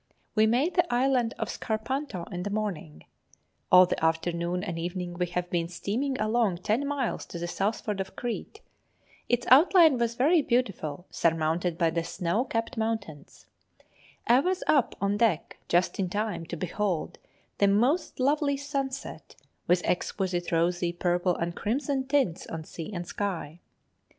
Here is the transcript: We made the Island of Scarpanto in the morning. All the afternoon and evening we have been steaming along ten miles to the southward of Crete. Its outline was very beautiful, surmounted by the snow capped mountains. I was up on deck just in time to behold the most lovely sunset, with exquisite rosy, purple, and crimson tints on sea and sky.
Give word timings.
We 0.33 0.47
made 0.47 0.73
the 0.73 0.91
Island 0.91 1.35
of 1.37 1.47
Scarpanto 1.47 2.23
in 2.33 2.41
the 2.41 2.49
morning. 2.49 3.05
All 3.71 3.85
the 3.85 4.03
afternoon 4.03 4.63
and 4.63 4.79
evening 4.79 5.13
we 5.13 5.27
have 5.27 5.47
been 5.51 5.67
steaming 5.67 6.19
along 6.19 6.57
ten 6.63 6.87
miles 6.87 7.23
to 7.27 7.37
the 7.37 7.47
southward 7.47 7.99
of 8.01 8.15
Crete. 8.15 8.61
Its 9.29 9.45
outline 9.51 9.99
was 9.99 10.15
very 10.15 10.41
beautiful, 10.41 11.05
surmounted 11.11 11.77
by 11.77 11.91
the 11.91 12.03
snow 12.03 12.43
capped 12.45 12.77
mountains. 12.77 13.45
I 14.25 14.39
was 14.39 14.63
up 14.65 14.95
on 14.99 15.17
deck 15.17 15.59
just 15.69 15.99
in 15.99 16.09
time 16.09 16.47
to 16.47 16.57
behold 16.57 17.19
the 17.59 17.67
most 17.67 18.19
lovely 18.19 18.57
sunset, 18.57 19.35
with 19.67 19.83
exquisite 19.85 20.51
rosy, 20.51 20.91
purple, 20.91 21.35
and 21.35 21.55
crimson 21.55 22.07
tints 22.07 22.47
on 22.47 22.63
sea 22.63 22.91
and 22.91 23.05
sky. 23.05 23.59